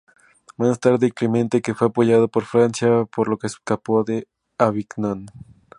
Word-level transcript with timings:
Más 0.57 0.79
tarde, 0.79 1.11
Clemente, 1.11 1.61
que 1.61 1.75
fue 1.75 1.89
apoyado 1.89 2.27
por 2.27 2.45
Francia, 2.45 3.05
por 3.15 3.27
lo 3.27 3.37
que 3.37 3.45
escapó 3.45 3.99
a 3.99 4.03
Avignon. 4.65 5.27